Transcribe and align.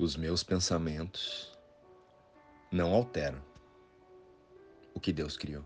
Os 0.00 0.16
meus 0.16 0.42
pensamentos 0.42 1.52
não 2.72 2.94
alteram 2.94 3.44
o 4.94 4.98
que 4.98 5.12
Deus 5.12 5.36
criou. 5.36 5.62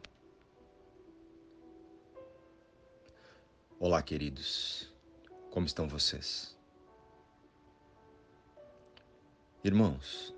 Olá, 3.79 4.03
queridos. 4.03 4.93
Como 5.53 5.67
estão 5.67 5.87
vocês? 5.87 6.59
Irmãos, 9.63 10.35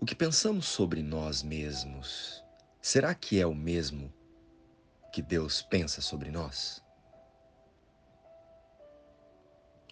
o 0.00 0.06
que 0.06 0.14
pensamos 0.14 0.64
sobre 0.64 1.02
nós 1.02 1.42
mesmos, 1.42 2.42
será 2.80 3.14
que 3.14 3.38
é 3.38 3.46
o 3.46 3.54
mesmo 3.54 4.10
que 5.12 5.20
Deus 5.20 5.60
pensa 5.60 6.00
sobre 6.00 6.30
nós? 6.30 6.82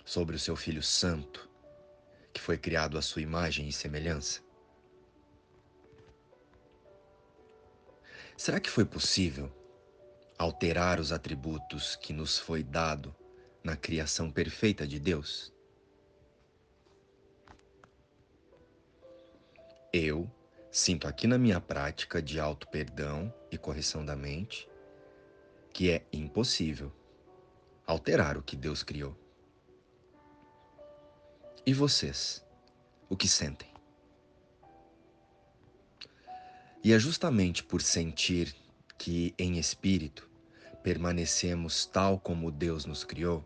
Sobre 0.07 0.37
o 0.37 0.39
seu 0.39 0.57
Filho 0.57 0.83
Santo, 0.83 1.46
que 2.37 2.43
foi 2.43 2.59
criado 2.59 2.99
à 2.99 3.03
sua 3.03 3.23
imagem 3.23 3.67
e 3.67 3.73
semelhança? 3.73 4.43
Será 8.37 8.61
que 8.61 8.69
foi 8.69 8.85
possível 8.85 9.51
alterar 10.37 11.01
os 11.01 11.13
atributos 11.13 11.97
que 11.97 12.13
nos 12.13 12.39
foi 12.39 12.63
dado 12.63 13.17
na 13.65 13.75
criação 13.75 14.31
perfeita 14.31 14.87
de 14.87 15.01
Deus? 15.01 15.51
Eu 19.91 20.31
sinto 20.71 21.09
aqui 21.09 21.27
na 21.27 21.39
minha 21.39 21.59
prática 21.59 22.21
de 22.21 22.39
auto-perdão 22.39 23.33
e 23.51 23.57
correção 23.57 24.05
da 24.05 24.15
mente 24.15 24.69
que 25.73 25.91
é 25.91 26.05
impossível 26.13 26.93
alterar 27.87 28.37
o 28.37 28.43
que 28.43 28.57
Deus 28.57 28.83
criou. 28.83 29.26
E 31.69 31.75
vocês, 31.75 32.45
o 33.09 33.17
que 33.17 33.27
sentem? 33.27 33.69
E 36.85 36.93
é 36.93 36.99
justamente 37.01 37.65
por 37.65 37.83
sentir 37.83 38.55
que 38.97 39.35
em 39.37 39.59
espírito 39.59 40.31
permanecemos 40.85 41.85
tal 41.85 42.21
como 42.21 42.53
Deus 42.53 42.85
nos 42.85 43.03
criou, 43.03 43.45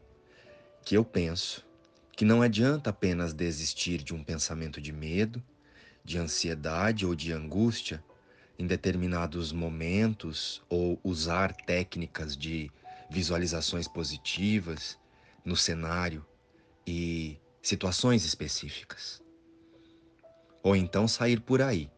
que 0.85 0.95
eu 0.95 1.03
penso 1.03 1.65
que 2.15 2.27
não 2.27 2.43
adianta 2.43 2.91
apenas 2.91 3.33
desistir 3.33 4.03
de 4.03 4.15
um 4.15 4.23
pensamento 4.23 4.83
de 4.83 4.93
medo, 4.93 5.43
de 6.05 6.19
ansiedade 6.19 7.07
ou 7.07 7.15
de 7.15 7.33
angústia 7.33 8.05
em 8.59 8.67
determinados 8.67 9.51
momentos 9.51 10.62
ou 10.69 11.01
usar 11.03 11.55
técnicas 11.55 12.37
de 12.37 12.71
visualizações 13.09 13.89
positivas 13.89 14.99
no 15.43 15.57
cenário 15.57 16.23
e 16.87 17.41
situações 17.62 18.25
específicas. 18.25 19.22
Ou 20.62 20.77
então 20.77 21.08
sair 21.08 21.41
por 21.41 21.62
aí 21.62 21.91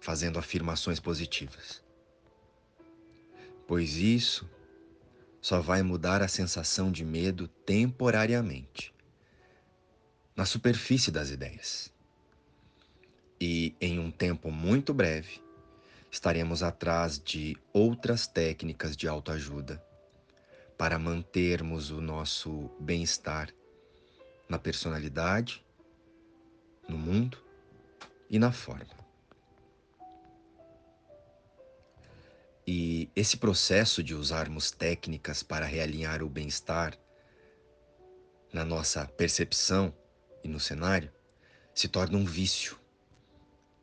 fazendo 0.00 0.38
afirmações 0.38 1.00
positivas. 1.00 1.82
Pois 3.66 3.96
isso 3.96 4.48
só 5.40 5.60
vai 5.60 5.82
mudar 5.82 6.22
a 6.22 6.28
sensação 6.28 6.92
de 6.92 7.04
medo 7.04 7.48
temporariamente, 7.48 8.94
na 10.36 10.44
superfície 10.44 11.10
das 11.10 11.30
ideias. 11.30 11.92
E 13.40 13.74
em 13.80 13.98
um 13.98 14.10
tempo 14.10 14.50
muito 14.50 14.94
breve, 14.94 15.42
estaremos 16.10 16.62
atrás 16.62 17.18
de 17.18 17.56
outras 17.72 18.26
técnicas 18.26 18.96
de 18.96 19.08
autoajuda 19.08 19.84
para 20.78 20.98
mantermos 20.98 21.90
o 21.90 22.00
nosso 22.00 22.70
bem-estar 22.78 23.52
na 24.48 24.58
personalidade, 24.58 25.64
no 26.88 26.96
mundo 26.96 27.38
e 28.30 28.38
na 28.38 28.52
forma. 28.52 28.94
E 32.66 33.08
esse 33.14 33.36
processo 33.36 34.02
de 34.02 34.14
usarmos 34.14 34.70
técnicas 34.70 35.42
para 35.42 35.64
realinhar 35.64 36.22
o 36.22 36.28
bem-estar 36.28 36.98
na 38.52 38.64
nossa 38.64 39.06
percepção 39.06 39.94
e 40.42 40.48
no 40.48 40.58
cenário 40.58 41.12
se 41.72 41.88
torna 41.88 42.18
um 42.18 42.24
vício 42.24 42.78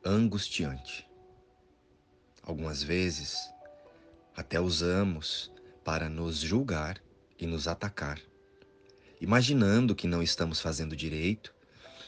angustiante. 0.04 1.10
Algumas 2.42 2.84
vezes 2.84 3.54
até 4.36 4.60
usamos 4.60 5.52
para 5.84 6.10
nos 6.10 6.38
julgar 6.38 7.02
e 7.40 7.46
nos 7.46 7.68
atacar, 7.68 8.20
imaginando 9.24 9.96
que 9.96 10.06
não 10.06 10.22
estamos 10.22 10.60
fazendo 10.60 10.98
direito 10.98 11.56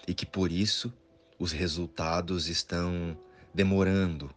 e 0.06 0.14
que 0.14 0.26
por 0.26 0.52
isso 0.52 0.94
os 1.40 1.54
resultados 1.54 2.48
estão 2.48 3.18
demorando 3.54 4.30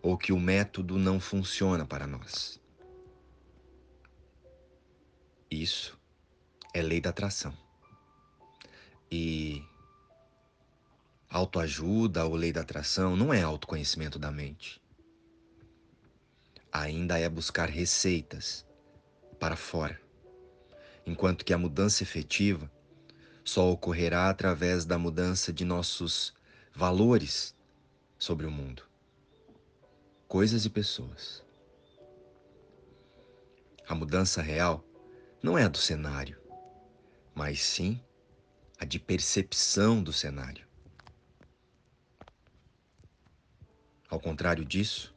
ou 0.00 0.16
que 0.16 0.32
o 0.32 0.38
método 0.38 0.96
não 0.96 1.18
funciona 1.18 1.84
para 1.84 2.06
nós. 2.06 2.60
Isso 5.50 5.98
é 6.72 6.80
lei 6.80 7.00
da 7.00 7.10
atração. 7.10 7.52
E 9.10 9.64
autoajuda 11.28 12.24
ou 12.24 12.36
lei 12.36 12.52
da 12.52 12.60
atração 12.60 13.16
não 13.16 13.34
é 13.34 13.42
autoconhecimento 13.42 14.20
da 14.20 14.30
mente. 14.30 14.80
Ainda 16.70 17.18
é 17.18 17.28
buscar 17.28 17.68
receitas 17.68 18.64
para 19.40 19.56
fora. 19.56 20.00
Enquanto 21.06 21.44
que 21.44 21.52
a 21.52 21.58
mudança 21.58 22.02
efetiva 22.02 22.70
só 23.44 23.70
ocorrerá 23.70 24.28
através 24.28 24.84
da 24.84 24.98
mudança 24.98 25.52
de 25.52 25.64
nossos 25.64 26.34
valores 26.74 27.54
sobre 28.18 28.46
o 28.46 28.50
mundo 28.50 28.90
coisas 30.30 30.64
e 30.64 30.70
pessoas. 30.70 31.44
A 33.88 33.96
mudança 33.96 34.40
real 34.40 34.84
não 35.42 35.58
é 35.58 35.64
a 35.64 35.68
do 35.68 35.76
cenário, 35.76 36.40
mas 37.34 37.60
sim 37.60 38.00
a 38.78 38.84
de 38.84 39.00
percepção 39.00 40.00
do 40.00 40.12
cenário. 40.12 40.64
Ao 44.08 44.20
contrário 44.20 44.64
disso, 44.64 45.12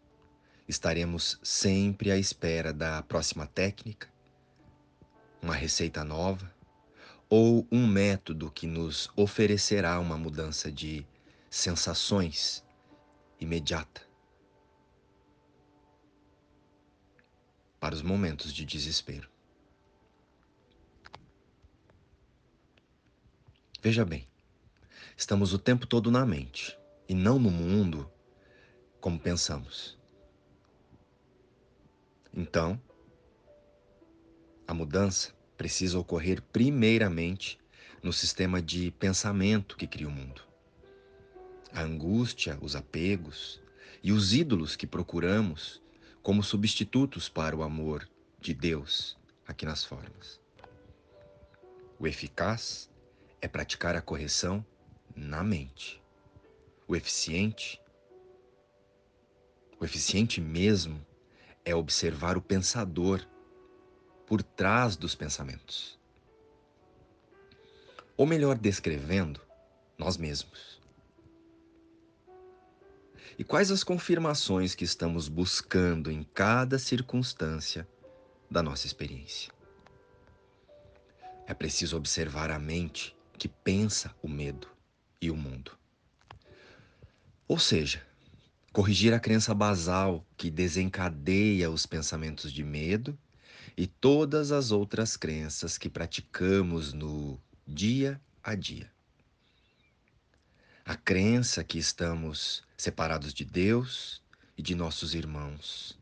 estaremos 0.67 1.39
sempre 1.43 2.09
à 2.09 2.17
espera 2.17 2.73
da 2.73 3.03
próxima 3.03 3.45
técnica, 3.45 4.11
uma 5.43 5.53
receita 5.53 6.03
nova 6.03 6.51
ou 7.29 7.67
um 7.71 7.85
método 7.85 8.49
que 8.49 8.65
nos 8.65 9.11
oferecerá 9.15 9.99
uma 9.99 10.17
mudança 10.17 10.71
de 10.71 11.05
sensações 11.51 12.65
imediata. 13.39 14.13
para 17.83 17.93
os 17.93 18.01
momentos 18.01 18.53
de 18.53 18.63
desespero. 18.63 19.29
Veja 23.81 24.05
bem, 24.05 24.25
estamos 25.17 25.51
o 25.51 25.59
tempo 25.59 25.85
todo 25.85 26.09
na 26.09 26.25
mente 26.25 26.79
e 27.09 27.13
não 27.13 27.37
no 27.37 27.51
mundo 27.51 28.09
como 29.01 29.19
pensamos. 29.19 29.99
Então, 32.33 32.81
a 34.73 34.75
mudança 34.75 35.31
precisa 35.55 35.99
ocorrer 35.99 36.41
primeiramente 36.41 37.59
no 38.01 38.11
sistema 38.11 38.59
de 38.59 38.89
pensamento 38.89 39.77
que 39.77 39.85
cria 39.85 40.07
o 40.07 40.11
mundo. 40.11 40.41
A 41.71 41.81
angústia, 41.81 42.57
os 42.59 42.75
apegos 42.75 43.61
e 44.01 44.11
os 44.11 44.33
ídolos 44.33 44.75
que 44.75 44.87
procuramos 44.87 45.79
como 46.23 46.41
substitutos 46.41 47.29
para 47.29 47.55
o 47.55 47.61
amor 47.61 48.09
de 48.39 48.51
Deus 48.51 49.15
aqui 49.47 49.63
nas 49.63 49.83
formas. 49.83 50.41
O 51.99 52.07
eficaz 52.07 52.89
é 53.41 53.47
praticar 53.47 53.95
a 53.95 54.01
correção 54.01 54.65
na 55.15 55.43
mente. 55.43 56.01
O 56.87 56.95
eficiente, 56.95 57.79
o 59.79 59.85
eficiente 59.85 60.41
mesmo 60.41 61.05
é 61.63 61.75
observar 61.75 62.37
o 62.37 62.41
pensador 62.41 63.23
por 64.33 64.41
trás 64.41 64.95
dos 64.97 65.13
pensamentos. 65.13 65.95
Ou 68.17 68.25
melhor, 68.25 68.57
descrevendo, 68.57 69.39
nós 69.95 70.17
mesmos. 70.17 70.81
E 73.37 73.43
quais 73.43 73.69
as 73.69 73.83
confirmações 73.83 74.73
que 74.73 74.83
estamos 74.83 75.27
buscando 75.27 76.09
em 76.09 76.23
cada 76.23 76.79
circunstância 76.79 77.87
da 78.49 78.63
nossa 78.63 78.87
experiência? 78.87 79.53
É 81.45 81.53
preciso 81.53 81.95
observar 81.95 82.49
a 82.49 82.57
mente 82.57 83.15
que 83.37 83.47
pensa 83.47 84.15
o 84.19 84.27
medo 84.27 84.67
e 85.21 85.29
o 85.29 85.37
mundo. 85.37 85.77
Ou 87.47 87.59
seja, 87.59 88.01
corrigir 88.71 89.13
a 89.13 89.19
crença 89.19 89.53
basal 89.53 90.25
que 90.35 90.49
desencadeia 90.49 91.69
os 91.69 91.85
pensamentos 91.85 92.51
de 92.51 92.63
medo 92.63 93.15
e 93.75 93.87
todas 93.87 94.51
as 94.51 94.71
outras 94.71 95.17
crenças 95.17 95.77
que 95.77 95.89
praticamos 95.89 96.93
no 96.93 97.39
dia 97.67 98.21
a 98.43 98.55
dia. 98.55 98.91
a 100.85 100.95
crença 100.95 101.63
que 101.63 101.77
estamos 101.77 102.63
separados 102.77 103.33
de 103.33 103.45
Deus 103.45 104.21
e 104.57 104.61
de 104.61 104.75
nossos 104.75 105.13
irmãos. 105.13 105.97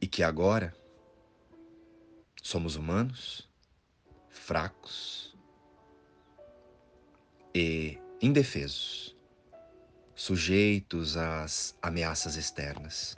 E 0.00 0.06
que 0.06 0.22
agora 0.22 0.74
somos 2.42 2.76
humanos, 2.76 3.48
fracos 4.30 5.36
e 7.54 7.98
indefesos, 8.20 9.16
sujeitos 10.14 11.16
às 11.16 11.76
ameaças 11.82 12.36
externas. 12.36 13.16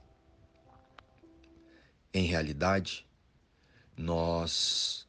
Em 2.17 2.27
realidade, 2.27 3.05
nós 3.97 5.05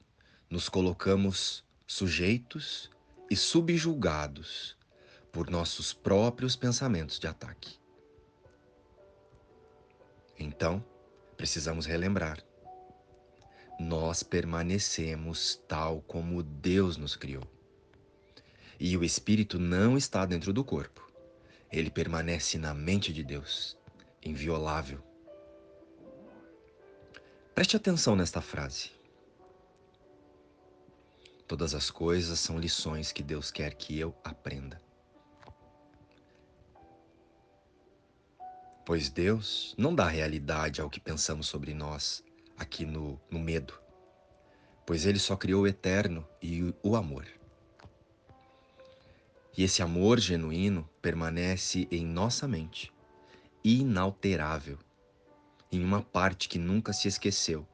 nos 0.50 0.68
colocamos 0.68 1.64
sujeitos 1.86 2.90
e 3.30 3.36
subjugados 3.36 4.76
por 5.32 5.52
nossos 5.52 5.94
próprios 5.94 6.56
pensamentos 6.56 7.20
de 7.20 7.28
ataque. 7.28 7.78
Então, 10.40 10.84
precisamos 11.38 11.86
relembrar. 11.86 12.44
Nós 13.80 14.24
permanecemos 14.24 15.62
tal 15.68 16.02
como 16.08 16.42
Deus 16.42 16.98
nos 16.98 17.16
criou. 17.16 17.44
E 18.80 18.98
o 18.98 19.04
espírito 19.04 19.60
não 19.60 19.96
está 19.96 20.26
dentro 20.26 20.52
do 20.52 20.64
corpo. 20.64 21.08
Ele 21.72 21.92
permanece 21.92 22.58
na 22.58 22.74
mente 22.74 23.14
de 23.14 23.24
Deus, 23.24 23.78
inviolável. 24.24 25.15
Preste 27.56 27.78
atenção 27.78 28.18
nesta 28.18 28.42
frase. 28.42 28.92
Todas 31.48 31.74
as 31.74 31.90
coisas 31.90 32.38
são 32.38 32.60
lições 32.60 33.14
que 33.14 33.24
Deus 33.24 33.50
quer 33.50 33.76
que 33.76 33.98
eu 33.98 34.14
aprenda. 34.26 34.82
Pois 38.86 39.10
Deus 39.10 39.74
não 39.78 39.96
dá 39.96 40.06
realidade 40.06 40.82
ao 40.82 40.90
que 40.90 41.00
pensamos 41.00 41.48
sobre 41.48 41.74
nós 41.74 42.22
aqui 42.58 42.86
no, 42.86 43.18
no 43.32 43.40
medo, 43.40 43.74
pois 44.86 45.06
Ele 45.06 45.18
só 45.18 45.38
criou 45.38 45.64
o 45.64 45.68
eterno 45.68 46.28
e 46.42 46.74
o 46.84 46.94
amor. 46.94 47.26
E 49.58 49.64
esse 49.64 49.82
amor 49.82 50.20
genuíno 50.20 50.90
permanece 51.02 51.88
em 51.90 52.06
nossa 52.06 52.50
mente, 52.50 52.94
inalterável, 53.64 54.78
em 55.76 55.84
uma 55.84 56.02
parte 56.02 56.48
que 56.48 56.58
nunca 56.58 56.94
se 56.94 57.08
esqueceu, 57.08 57.68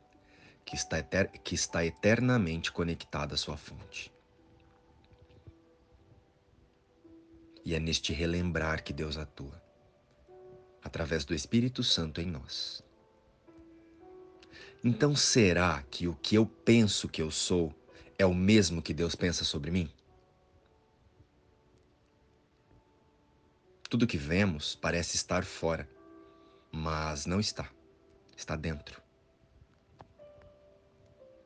que 0.65 0.75
está, 0.75 0.97
eter 0.97 1.29
que 1.43 1.53
está 1.53 1.85
eternamente 1.85 2.71
conectada 2.71 3.35
à 3.35 3.37
sua 3.37 3.55
fonte. 3.55 4.11
E 7.63 7.75
é 7.75 7.79
neste 7.79 8.11
relembrar 8.11 8.83
que 8.83 8.91
Deus 8.91 9.17
atua, 9.17 9.61
através 10.83 11.23
do 11.23 11.35
Espírito 11.35 11.83
Santo 11.83 12.19
em 12.19 12.25
nós. 12.25 12.83
Então 14.83 15.15
será 15.15 15.83
que 15.83 16.07
o 16.07 16.15
que 16.15 16.35
eu 16.35 16.45
penso 16.45 17.07
que 17.07 17.21
eu 17.21 17.29
sou 17.29 17.71
é 18.17 18.25
o 18.25 18.33
mesmo 18.33 18.81
que 18.81 18.95
Deus 18.95 19.13
pensa 19.13 19.43
sobre 19.43 19.69
mim? 19.69 19.91
Tudo 23.87 24.07
que 24.07 24.17
vemos 24.17 24.73
parece 24.73 25.17
estar 25.17 25.43
fora, 25.43 25.87
mas 26.71 27.27
não 27.27 27.39
está 27.39 27.69
está 28.41 28.55
dentro. 28.55 29.01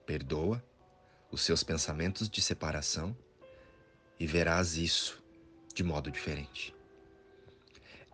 Perdoa 0.06 0.64
os 1.30 1.42
seus 1.42 1.64
pensamentos 1.64 2.30
de 2.30 2.42
separação 2.42 3.16
e 4.20 4.26
verás 4.26 4.78
isso 4.78 5.22
de 5.74 5.84
modo 5.84 6.10
diferente. 6.10 6.74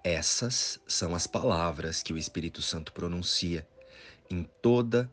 Essas 0.04 0.82
são 0.88 1.14
as 1.14 1.28
palavras 1.28 2.02
que 2.02 2.12
o 2.12 2.18
Espírito 2.18 2.62
Santo 2.62 2.92
pronuncia 2.92 3.68
em 4.30 4.44
toda 4.62 5.12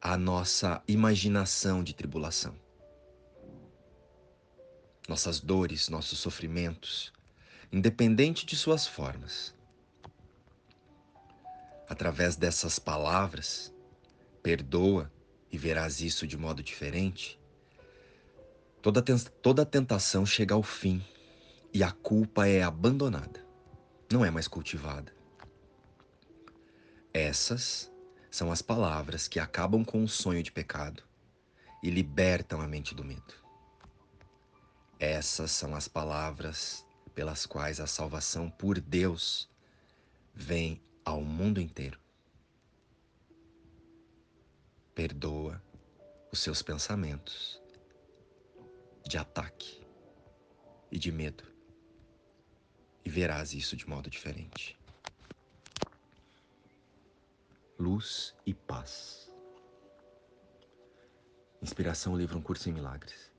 a 0.00 0.16
nossa 0.16 0.82
imaginação 0.88 1.84
de 1.84 1.92
tribulação. 1.92 2.58
Nossas 5.06 5.38
dores, 5.38 5.90
nossos 5.90 6.18
sofrimentos, 6.18 7.12
independente 7.70 8.46
de 8.46 8.56
suas 8.56 8.86
formas, 8.86 9.54
através 11.90 12.36
dessas 12.36 12.78
palavras, 12.78 13.74
perdoa 14.44 15.12
e 15.50 15.58
verás 15.58 16.00
isso 16.00 16.24
de 16.24 16.36
modo 16.36 16.62
diferente, 16.62 17.36
toda, 18.80 19.02
toda 19.42 19.66
tentação 19.66 20.24
chega 20.24 20.54
ao 20.54 20.62
fim 20.62 21.04
e 21.74 21.82
a 21.82 21.90
culpa 21.90 22.46
é 22.46 22.62
abandonada, 22.62 23.44
não 24.08 24.24
é 24.24 24.30
mais 24.30 24.46
cultivada. 24.46 25.12
Essas 27.12 27.90
são 28.30 28.52
as 28.52 28.62
palavras 28.62 29.26
que 29.26 29.40
acabam 29.40 29.84
com 29.84 30.04
o 30.04 30.08
sonho 30.08 30.44
de 30.44 30.52
pecado 30.52 31.02
e 31.82 31.90
libertam 31.90 32.60
a 32.60 32.68
mente 32.68 32.94
do 32.94 33.02
medo. 33.02 33.34
Essas 34.96 35.50
são 35.50 35.74
as 35.74 35.88
palavras 35.88 36.86
pelas 37.16 37.46
quais 37.46 37.80
a 37.80 37.86
salvação 37.88 38.48
por 38.48 38.78
Deus 38.78 39.50
vem 40.32 40.80
ao 41.10 41.20
mundo 41.22 41.60
inteiro. 41.60 41.98
Perdoa 44.94 45.60
os 46.32 46.38
seus 46.38 46.62
pensamentos 46.62 47.60
de 49.04 49.18
ataque 49.18 49.84
e 50.90 50.98
de 50.98 51.10
medo 51.10 51.44
e 53.04 53.10
verás 53.10 53.52
isso 53.54 53.76
de 53.76 53.88
modo 53.88 54.08
diferente. 54.08 54.78
Luz 57.78 58.34
e 58.46 58.54
paz. 58.54 59.32
Inspiração 61.60 62.16
livro 62.16 62.38
Um 62.38 62.42
Curso 62.42 62.68
em 62.68 62.72
Milagres. 62.72 63.29